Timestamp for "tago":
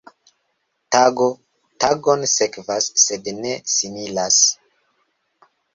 0.95-1.27